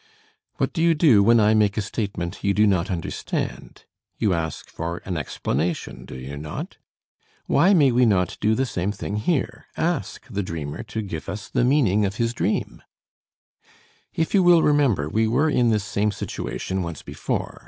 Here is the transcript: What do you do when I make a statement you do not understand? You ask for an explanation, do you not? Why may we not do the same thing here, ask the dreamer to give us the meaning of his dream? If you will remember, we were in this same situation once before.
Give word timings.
What 0.55 0.73
do 0.73 0.81
you 0.81 0.95
do 0.95 1.21
when 1.21 1.39
I 1.39 1.53
make 1.53 1.77
a 1.77 1.81
statement 1.83 2.43
you 2.43 2.55
do 2.55 2.65
not 2.65 2.89
understand? 2.89 3.85
You 4.17 4.33
ask 4.33 4.67
for 4.67 4.97
an 5.05 5.15
explanation, 5.15 6.05
do 6.05 6.15
you 6.15 6.37
not? 6.37 6.77
Why 7.45 7.75
may 7.75 7.91
we 7.91 8.07
not 8.07 8.35
do 8.41 8.55
the 8.55 8.65
same 8.65 8.91
thing 8.91 9.17
here, 9.17 9.67
ask 9.77 10.25
the 10.27 10.41
dreamer 10.41 10.81
to 10.81 11.03
give 11.03 11.29
us 11.29 11.49
the 11.49 11.63
meaning 11.63 12.03
of 12.03 12.15
his 12.15 12.33
dream? 12.33 12.81
If 14.11 14.33
you 14.33 14.41
will 14.41 14.63
remember, 14.63 15.07
we 15.07 15.27
were 15.27 15.51
in 15.51 15.69
this 15.69 15.83
same 15.83 16.11
situation 16.11 16.81
once 16.81 17.03
before. 17.03 17.59